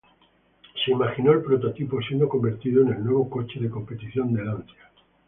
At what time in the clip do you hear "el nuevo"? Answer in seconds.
2.91-3.29